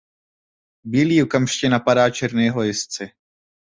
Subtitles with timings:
[0.83, 3.09] Bílý okamžitě napadá černého jezdce.